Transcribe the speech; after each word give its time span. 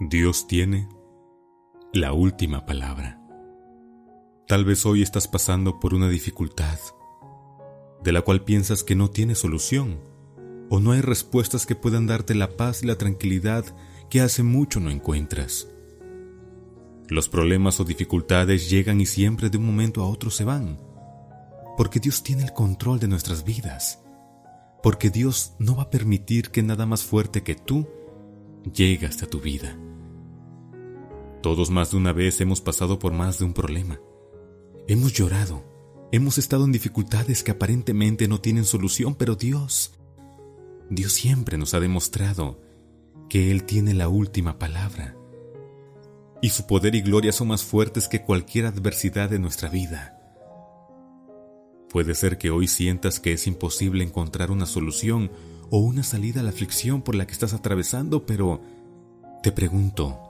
Dios 0.00 0.48
tiene 0.48 0.88
la 1.92 2.12
última 2.12 2.66
palabra. 2.66 3.20
Tal 4.48 4.64
vez 4.64 4.84
hoy 4.86 5.02
estás 5.02 5.28
pasando 5.28 5.78
por 5.78 5.94
una 5.94 6.08
dificultad 6.08 6.80
de 8.02 8.10
la 8.10 8.22
cual 8.22 8.42
piensas 8.42 8.82
que 8.82 8.96
no 8.96 9.08
tiene 9.10 9.36
solución 9.36 10.00
o 10.68 10.80
no 10.80 10.90
hay 10.90 11.00
respuestas 11.00 11.64
que 11.64 11.76
puedan 11.76 12.08
darte 12.08 12.34
la 12.34 12.56
paz 12.56 12.82
y 12.82 12.86
la 12.86 12.98
tranquilidad 12.98 13.64
que 14.10 14.20
hace 14.20 14.42
mucho 14.42 14.80
no 14.80 14.90
encuentras. 14.90 15.68
Los 17.06 17.28
problemas 17.28 17.78
o 17.78 17.84
dificultades 17.84 18.68
llegan 18.68 19.00
y 19.00 19.06
siempre 19.06 19.48
de 19.48 19.58
un 19.58 19.66
momento 19.66 20.02
a 20.02 20.08
otro 20.08 20.30
se 20.30 20.42
van, 20.42 20.76
porque 21.76 22.00
Dios 22.00 22.24
tiene 22.24 22.42
el 22.42 22.52
control 22.52 22.98
de 22.98 23.06
nuestras 23.06 23.44
vidas, 23.44 24.00
porque 24.82 25.10
Dios 25.10 25.54
no 25.60 25.76
va 25.76 25.84
a 25.84 25.90
permitir 25.90 26.50
que 26.50 26.64
nada 26.64 26.84
más 26.84 27.04
fuerte 27.04 27.44
que 27.44 27.54
tú 27.54 27.86
llegue 28.72 29.06
hasta 29.06 29.26
tu 29.26 29.40
vida. 29.40 29.76
Todos 31.42 31.70
más 31.70 31.90
de 31.90 31.98
una 31.98 32.12
vez 32.12 32.40
hemos 32.40 32.60
pasado 32.60 32.98
por 32.98 33.12
más 33.12 33.38
de 33.38 33.44
un 33.44 33.52
problema. 33.52 34.00
Hemos 34.88 35.12
llorado, 35.12 35.64
hemos 36.12 36.38
estado 36.38 36.64
en 36.64 36.72
dificultades 36.72 37.42
que 37.42 37.50
aparentemente 37.50 38.28
no 38.28 38.40
tienen 38.40 38.64
solución, 38.64 39.14
pero 39.14 39.34
Dios, 39.34 39.92
Dios 40.90 41.12
siempre 41.12 41.58
nos 41.58 41.74
ha 41.74 41.80
demostrado 41.80 42.60
que 43.28 43.50
Él 43.50 43.64
tiene 43.64 43.94
la 43.94 44.08
última 44.08 44.58
palabra. 44.58 45.16
Y 46.40 46.50
su 46.50 46.66
poder 46.66 46.94
y 46.94 47.00
gloria 47.00 47.32
son 47.32 47.48
más 47.48 47.64
fuertes 47.64 48.08
que 48.08 48.22
cualquier 48.22 48.66
adversidad 48.66 49.30
de 49.30 49.38
nuestra 49.38 49.68
vida. 49.68 50.18
Puede 51.88 52.14
ser 52.14 52.38
que 52.38 52.50
hoy 52.50 52.68
sientas 52.68 53.20
que 53.20 53.32
es 53.32 53.46
imposible 53.46 54.04
encontrar 54.04 54.50
una 54.50 54.66
solución 54.66 55.30
o 55.76 55.78
una 55.78 56.04
salida 56.04 56.38
a 56.38 56.44
la 56.44 56.50
aflicción 56.50 57.02
por 57.02 57.16
la 57.16 57.26
que 57.26 57.32
estás 57.32 57.52
atravesando, 57.52 58.26
pero 58.26 58.60
te 59.42 59.50
pregunto, 59.50 60.20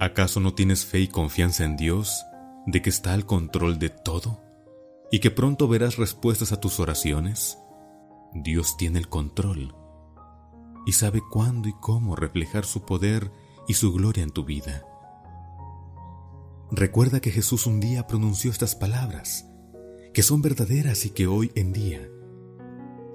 ¿Acaso 0.00 0.40
no 0.40 0.54
tienes 0.54 0.86
fe 0.86 1.00
y 1.00 1.08
confianza 1.08 1.64
en 1.64 1.76
Dios 1.76 2.24
de 2.64 2.80
que 2.80 2.88
está 2.88 3.12
al 3.12 3.26
control 3.26 3.78
de 3.78 3.90
todo 3.90 4.42
y 5.12 5.18
que 5.18 5.30
pronto 5.30 5.68
verás 5.68 5.98
respuestas 5.98 6.52
a 6.52 6.60
tus 6.60 6.80
oraciones? 6.80 7.58
Dios 8.32 8.78
tiene 8.78 8.98
el 8.98 9.10
control 9.10 9.74
y 10.86 10.92
sabe 10.92 11.20
cuándo 11.30 11.68
y 11.68 11.74
cómo 11.78 12.16
reflejar 12.16 12.64
su 12.64 12.86
poder 12.86 13.30
y 13.68 13.74
su 13.74 13.92
gloria 13.92 14.22
en 14.22 14.30
tu 14.30 14.46
vida. 14.46 14.86
Recuerda 16.70 17.20
que 17.20 17.30
Jesús 17.30 17.66
un 17.66 17.78
día 17.78 18.06
pronunció 18.06 18.50
estas 18.50 18.74
palabras, 18.74 19.50
que 20.14 20.22
son 20.22 20.40
verdaderas 20.40 21.04
y 21.04 21.10
que 21.10 21.26
hoy 21.26 21.52
en 21.56 21.74
día 21.74 22.08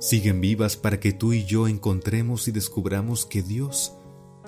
siguen 0.01 0.41
vivas 0.41 0.75
para 0.77 0.99
que 0.99 1.13
tú 1.13 1.31
y 1.31 1.45
yo 1.45 1.67
encontremos 1.67 2.47
y 2.47 2.51
descubramos 2.51 3.25
que 3.27 3.43
Dios 3.43 3.93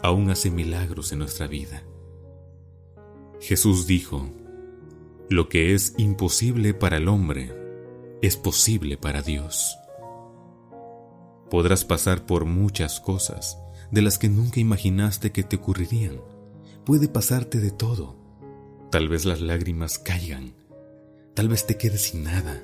aún 0.01 0.31
hace 0.31 0.49
milagros 0.49 1.11
en 1.11 1.19
nuestra 1.19 1.47
vida. 1.47 1.83
Jesús 3.39 3.85
dijo, 3.85 4.29
Lo 5.29 5.49
que 5.49 5.75
es 5.75 5.93
imposible 5.97 6.73
para 6.73 6.97
el 6.97 7.07
hombre 7.07 7.53
es 8.23 8.35
posible 8.35 8.97
para 8.97 9.21
Dios. 9.21 9.77
Podrás 11.51 11.85
pasar 11.85 12.25
por 12.25 12.45
muchas 12.45 12.99
cosas 12.99 13.59
de 13.91 14.01
las 14.01 14.17
que 14.17 14.29
nunca 14.29 14.59
imaginaste 14.59 15.31
que 15.31 15.43
te 15.43 15.57
ocurrirían. 15.57 16.19
Puede 16.83 17.07
pasarte 17.07 17.59
de 17.59 17.69
todo. 17.69 18.17
Tal 18.89 19.07
vez 19.07 19.25
las 19.25 19.39
lágrimas 19.39 19.99
caigan. 19.99 20.55
Tal 21.35 21.47
vez 21.47 21.67
te 21.67 21.77
quedes 21.77 22.01
sin 22.01 22.23
nada. 22.23 22.63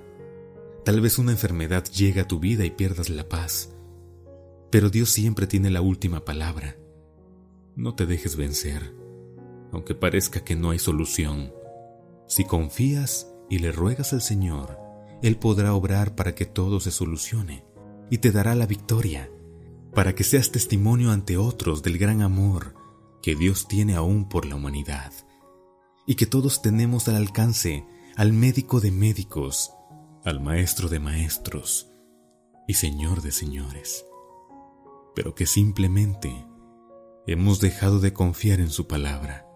Tal 0.89 1.01
vez 1.01 1.19
una 1.19 1.31
enfermedad 1.31 1.83
llegue 1.85 2.19
a 2.19 2.27
tu 2.27 2.39
vida 2.39 2.65
y 2.65 2.71
pierdas 2.71 3.11
la 3.11 3.29
paz. 3.29 3.69
Pero 4.71 4.89
Dios 4.89 5.11
siempre 5.11 5.45
tiene 5.45 5.69
la 5.69 5.81
última 5.81 6.25
palabra. 6.25 6.77
No 7.75 7.93
te 7.93 8.07
dejes 8.07 8.35
vencer 8.35 8.95
aunque 9.71 9.93
parezca 9.93 10.43
que 10.43 10.55
no 10.55 10.71
hay 10.71 10.79
solución. 10.79 11.53
Si 12.27 12.43
confías 12.43 13.27
y 13.51 13.59
le 13.59 13.71
ruegas 13.71 14.13
al 14.13 14.23
Señor, 14.23 14.79
Él 15.21 15.37
podrá 15.37 15.75
obrar 15.75 16.15
para 16.15 16.33
que 16.33 16.47
todo 16.47 16.79
se 16.79 16.89
solucione 16.89 17.63
y 18.09 18.17
te 18.17 18.31
dará 18.31 18.55
la 18.55 18.65
victoria, 18.65 19.29
para 19.93 20.15
que 20.15 20.23
seas 20.23 20.51
testimonio 20.51 21.11
ante 21.11 21.37
otros 21.37 21.83
del 21.83 21.99
gran 21.99 22.23
amor 22.23 22.73
que 23.21 23.35
Dios 23.35 23.67
tiene 23.67 23.93
aún 23.93 24.27
por 24.27 24.47
la 24.47 24.55
humanidad, 24.55 25.13
y 26.07 26.15
que 26.15 26.25
todos 26.25 26.63
tenemos 26.63 27.07
al 27.07 27.15
alcance 27.15 27.85
al 28.15 28.33
médico 28.33 28.79
de 28.79 28.89
médicos, 28.89 29.71
al 30.25 30.41
maestro 30.41 30.89
de 30.89 30.99
maestros 30.99 31.91
y 32.67 32.73
Señor 32.73 33.21
de 33.21 33.31
señores, 33.31 34.05
pero 35.15 35.33
que 35.33 35.45
simplemente 35.45 36.45
hemos 37.25 37.59
dejado 37.59 37.99
de 37.99 38.13
confiar 38.13 38.59
en 38.59 38.69
su 38.69 38.87
palabra. 38.87 39.47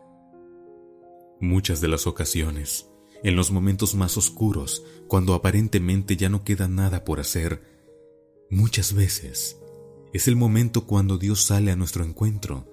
Muchas 1.42 1.82
de 1.82 1.90
las 1.90 2.08
ocasiones, 2.08 2.90
en 3.24 3.36
los 3.36 3.52
momentos 3.52 3.94
más 3.96 4.18
oscuros, 4.18 4.84
cuando 5.08 5.34
aparentemente 5.34 6.16
ya 6.16 6.30
no 6.30 6.44
queda 6.44 6.68
nada 6.68 7.04
por 7.04 7.20
hacer, 7.20 7.62
muchas 8.50 8.94
veces 8.94 9.60
es 10.14 10.28
el 10.28 10.36
momento 10.36 10.86
cuando 10.86 11.18
Dios 11.18 11.42
sale 11.42 11.72
a 11.72 11.76
nuestro 11.76 12.06
encuentro, 12.06 12.68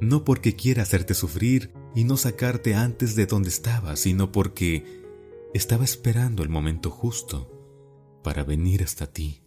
no 0.00 0.24
porque 0.24 0.54
quiera 0.54 0.82
hacerte 0.82 1.14
sufrir 1.14 1.72
y 1.94 2.04
no 2.04 2.16
sacarte 2.16 2.74
antes 2.74 3.16
de 3.16 3.26
donde 3.26 3.48
estabas, 3.48 4.00
sino 4.00 4.30
porque 4.30 5.05
estaba 5.54 5.84
esperando 5.84 6.42
el 6.42 6.48
momento 6.48 6.90
justo 6.90 8.20
para 8.22 8.44
venir 8.44 8.82
hasta 8.82 9.06
ti. 9.06 9.42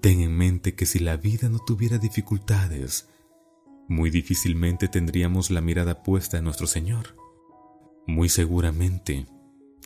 Ten 0.00 0.20
en 0.20 0.36
mente 0.36 0.74
que 0.74 0.86
si 0.86 0.98
la 0.98 1.16
vida 1.16 1.48
no 1.48 1.58
tuviera 1.58 1.98
dificultades, 1.98 3.08
muy 3.88 4.10
difícilmente 4.10 4.88
tendríamos 4.88 5.50
la 5.50 5.60
mirada 5.60 6.02
puesta 6.02 6.38
en 6.38 6.44
nuestro 6.44 6.66
Señor 6.66 7.16
muy 8.08 8.30
seguramente 8.30 9.26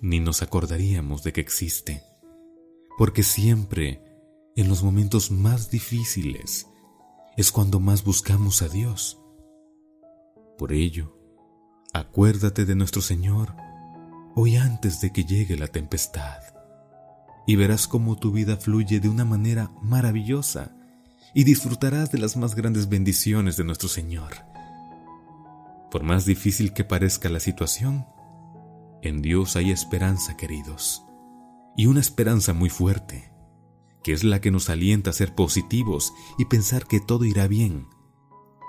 ni 0.01 0.21
nos 0.21 0.43
acordaríamos 0.43 1.25
de 1.25 1.33
que 1.33 1.41
existe, 1.41 2.03
porque 2.97 3.25
siempre, 3.25 4.01
en 4.55 4.69
los 4.69 4.85
momentos 4.85 5.33
más 5.33 5.71
difíciles, 5.71 6.69
es 7.37 7.51
cuando 7.51 7.81
más 7.81 8.05
buscamos 8.05 8.63
a 8.63 8.69
Dios. 8.69 9.21
Por 10.57 10.73
ello, 10.73 11.19
acuérdate 11.93 12.65
de 12.65 12.77
nuestro 12.77 13.03
Señor 13.03 13.57
hoy 14.35 14.57
antes 14.57 15.01
de 15.01 15.13
que 15.13 15.25
llegue 15.25 15.57
la 15.57 15.69
tempestad, 15.69 16.41
y 17.47 17.57
verás 17.57 17.89
cómo 17.89 18.17
tu 18.17 18.33
vida 18.33 18.57
fluye 18.57 19.01
de 19.01 19.09
una 19.09 19.25
manera 19.25 19.71
maravillosa 19.83 20.77
y 21.35 21.45
disfrutarás 21.45 22.13
de 22.13 22.19
las 22.19 22.37
más 22.37 22.55
grandes 22.55 22.89
bendiciones 22.89 23.57
de 23.57 23.65
nuestro 23.65 23.89
Señor. 23.89 24.33
Por 25.91 26.03
más 26.03 26.25
difícil 26.25 26.73
que 26.73 26.85
parezca 26.85 27.29
la 27.29 27.41
situación, 27.41 28.07
en 29.03 29.21
Dios 29.21 29.57
hay 29.57 29.71
esperanza, 29.71 30.37
queridos, 30.37 31.05
y 31.77 31.87
una 31.87 32.01
esperanza 32.01 32.53
muy 32.53 32.71
fuerte, 32.71 33.33
que 34.03 34.13
es 34.13 34.25
la 34.25 34.41
que 34.41 34.51
nos 34.51 34.71
alienta 34.71 35.11
a 35.11 35.15
ser 35.15 35.35
positivos 35.35 36.13
y 36.39 36.47
pensar 36.47 36.87
que 36.87 37.01
todo 37.01 37.25
irá 37.25 37.49
bien, 37.49 37.87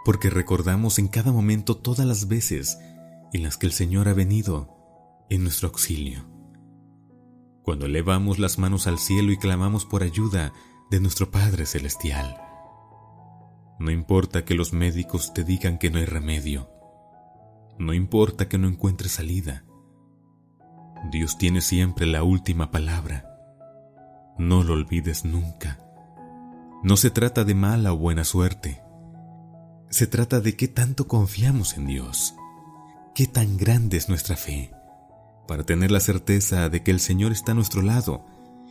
porque 0.05 0.29
recordamos 0.29 0.99
en 0.99 1.07
cada 1.07 1.31
momento 1.31 1.77
todas 1.77 2.05
las 2.05 2.27
veces 2.27 2.77
en 3.31 3.43
las 3.43 3.57
que 3.57 3.67
el 3.67 3.73
Señor 3.73 4.07
ha 4.07 4.13
venido 4.13 4.72
en 5.33 5.43
nuestro 5.43 5.69
auxilio. 5.69 6.25
Cuando 7.63 7.87
elevamos 7.87 8.37
las 8.37 8.59
manos 8.59 8.85
al 8.85 8.99
cielo 8.99 9.31
y 9.31 9.37
clamamos 9.37 9.83
por 9.85 10.03
ayuda 10.03 10.53
de 10.91 10.99
nuestro 10.99 11.31
Padre 11.31 11.65
Celestial. 11.65 12.37
No 13.79 13.89
importa 13.89 14.45
que 14.45 14.53
los 14.53 14.73
médicos 14.73 15.33
te 15.33 15.43
digan 15.43 15.79
que 15.79 15.89
no 15.89 15.97
hay 15.97 16.05
remedio. 16.05 16.69
No 17.79 17.93
importa 17.93 18.47
que 18.47 18.59
no 18.59 18.67
encuentres 18.67 19.13
salida. 19.13 19.65
Dios 21.11 21.37
tiene 21.39 21.61
siempre 21.61 22.05
la 22.05 22.21
última 22.21 22.69
palabra. 22.69 23.25
No 24.37 24.61
lo 24.63 24.73
olvides 24.73 25.25
nunca. 25.25 25.79
No 26.83 26.95
se 26.95 27.09
trata 27.09 27.43
de 27.43 27.55
mala 27.55 27.91
o 27.91 27.97
buena 27.97 28.23
suerte. 28.23 28.83
Se 29.89 30.05
trata 30.05 30.41
de 30.41 30.55
qué 30.55 30.67
tanto 30.67 31.07
confiamos 31.07 31.75
en 31.77 31.87
Dios, 31.87 32.35
qué 33.15 33.25
tan 33.27 33.57
grande 33.57 33.97
es 33.97 34.09
nuestra 34.09 34.35
fe, 34.35 34.71
para 35.47 35.63
tener 35.63 35.91
la 35.91 35.99
certeza 35.99 36.69
de 36.69 36.83
que 36.83 36.91
el 36.91 36.99
Señor 36.99 37.31
está 37.31 37.51
a 37.51 37.55
nuestro 37.55 37.81
lado 37.81 38.25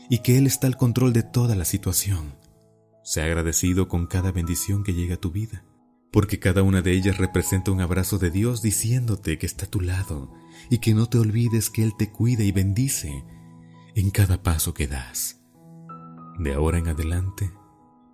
y 0.08 0.18
que 0.18 0.38
Él 0.38 0.46
está 0.46 0.66
al 0.66 0.76
control 0.76 1.12
de 1.12 1.22
toda 1.22 1.54
la 1.54 1.64
situación. 1.64 2.34
Sea 3.04 3.24
agradecido 3.24 3.88
con 3.88 4.06
cada 4.06 4.32
bendición 4.32 4.84
que 4.84 4.94
llega 4.94 5.14
a 5.14 5.20
tu 5.20 5.30
vida 5.30 5.64
porque 6.12 6.38
cada 6.38 6.62
una 6.62 6.82
de 6.82 6.92
ellas 6.92 7.16
representa 7.16 7.72
un 7.72 7.80
abrazo 7.80 8.18
de 8.18 8.30
Dios 8.30 8.60
diciéndote 8.60 9.38
que 9.38 9.46
está 9.46 9.64
a 9.64 9.70
tu 9.70 9.80
lado 9.80 10.30
y 10.68 10.78
que 10.78 10.94
no 10.94 11.06
te 11.06 11.18
olvides 11.18 11.70
que 11.70 11.82
Él 11.82 11.94
te 11.96 12.12
cuida 12.12 12.44
y 12.44 12.52
bendice 12.52 13.24
en 13.94 14.10
cada 14.10 14.42
paso 14.42 14.74
que 14.74 14.86
das. 14.86 15.40
De 16.38 16.52
ahora 16.52 16.78
en 16.78 16.88
adelante, 16.88 17.50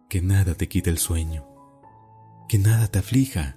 que 0.08 0.22
nada 0.22 0.54
te 0.54 0.68
quite 0.68 0.90
el 0.90 0.98
sueño, 0.98 1.44
que 2.48 2.58
nada 2.58 2.86
te 2.86 3.00
aflija, 3.00 3.56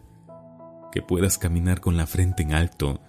que 0.91 1.03
puedas 1.03 1.37
caminar 1.37 1.79
con 1.79 1.95
la 1.95 2.07
frente 2.07 2.41
en 2.41 2.53
alto, 2.53 2.99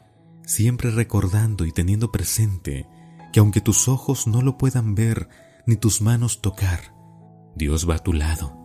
siempre 0.44 0.90
recordando 0.90 1.64
y 1.64 1.72
teniendo 1.72 2.12
presente 2.12 2.88
que 3.32 3.40
aunque 3.40 3.60
tus 3.60 3.88
ojos 3.88 4.26
no 4.26 4.42
lo 4.42 4.58
puedan 4.58 4.94
ver 4.94 5.28
ni 5.66 5.76
tus 5.76 6.02
manos 6.02 6.42
tocar, 6.42 6.94
Dios 7.54 7.88
va 7.88 7.96
a 7.96 7.98
tu 7.98 8.12
lado, 8.12 8.56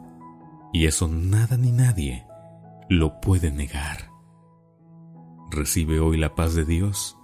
y 0.73 0.85
eso 0.85 1.07
nada 1.07 1.57
ni 1.57 1.71
nadie 1.71 2.25
lo 2.89 3.19
puede 3.21 3.51
negar. 3.51 4.11
Recibe 5.49 5.99
hoy 5.99 6.17
la 6.17 6.35
paz 6.35 6.55
de 6.55 6.65
Dios 6.65 7.17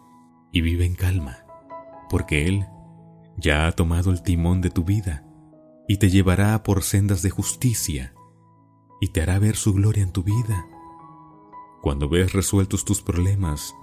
y 0.51 0.61
vive 0.61 0.85
en 0.85 0.95
calma, 0.95 1.45
porque 2.09 2.47
Él 2.47 2.65
ya 3.38 3.67
ha 3.67 3.71
tomado 3.71 4.11
el 4.11 4.21
timón 4.21 4.61
de 4.61 4.69
tu 4.69 4.83
vida 4.83 5.25
y 5.88 5.97
te 5.97 6.09
llevará 6.09 6.63
por 6.63 6.83
sendas 6.83 7.21
de 7.21 7.29
justicia 7.29 8.13
y 9.01 9.09
te 9.09 9.21
hará 9.21 9.39
ver 9.39 9.56
su 9.56 9.73
gloria 9.73 10.03
en 10.03 10.11
tu 10.11 10.23
vida. 10.23 10.65
Cuando 11.81 12.07
ves 12.07 12.31
resueltos 12.31 12.85
tus 12.85 13.01
problemas 13.01 13.73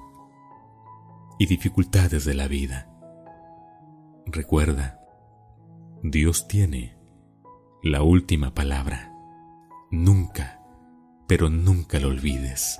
y 1.40 1.46
dificultades 1.46 2.26
de 2.26 2.34
la 2.34 2.48
vida, 2.48 2.87
recuerda, 4.26 5.00
Dios 6.02 6.46
tiene 6.46 6.98
la 7.82 8.02
última 8.02 8.52
palabra. 8.52 9.10
Nunca, 9.90 10.60
pero 11.26 11.48
nunca 11.48 11.98
lo 11.98 12.08
olvides. 12.08 12.78